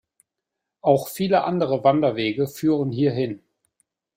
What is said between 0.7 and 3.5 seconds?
Auch viele andere Wanderwege führen hierhin.